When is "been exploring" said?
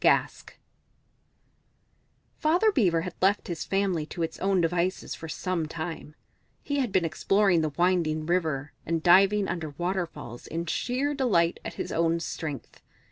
6.91-7.61